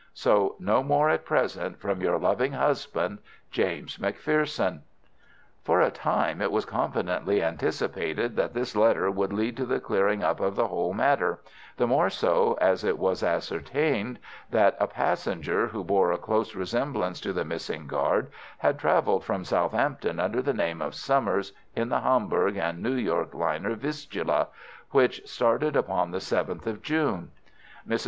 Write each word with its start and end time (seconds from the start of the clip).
So 0.15 0.55
no 0.57 0.81
more 0.81 1.11
at 1.11 1.25
present, 1.25 1.79
from 1.79 2.01
your 2.01 2.17
loving 2.17 2.53
husband, 2.53 3.19
"JAMES 3.51 3.99
MCPHERSON." 3.99 4.81
For 5.63 5.79
a 5.79 5.91
time 5.91 6.41
it 6.41 6.51
was 6.51 6.65
confidently 6.65 7.43
anticipated 7.43 8.35
that 8.35 8.55
this 8.55 8.75
letter 8.75 9.11
would 9.11 9.31
lead 9.31 9.55
to 9.57 9.65
the 9.67 9.79
clearing 9.79 10.23
up 10.23 10.39
of 10.39 10.55
the 10.55 10.69
whole 10.69 10.95
matter, 10.95 11.39
the 11.77 11.85
more 11.85 12.09
so 12.09 12.57
as 12.59 12.83
it 12.83 12.97
was 12.97 13.21
ascertained 13.21 14.17
that 14.49 14.75
a 14.79 14.87
passenger 14.87 15.67
who 15.67 15.83
bore 15.83 16.11
a 16.11 16.17
close 16.17 16.55
resemblance 16.55 17.21
to 17.21 17.31
the 17.31 17.45
missing 17.45 17.85
guard 17.85 18.31
had 18.57 18.79
travelled 18.79 19.23
from 19.23 19.45
Southampton 19.45 20.19
under 20.19 20.41
the 20.41 20.51
name 20.51 20.81
of 20.81 20.95
Summers 20.95 21.53
in 21.75 21.89
the 21.89 22.01
Hamburg 22.01 22.57
and 22.57 22.81
New 22.81 22.95
York 22.95 23.35
liner 23.35 23.75
Vistula, 23.75 24.47
which 24.89 25.21
started 25.29 25.75
upon 25.75 26.09
the 26.09 26.17
7th 26.17 26.65
of 26.65 26.81
June. 26.81 27.29
Mrs. 27.87 27.99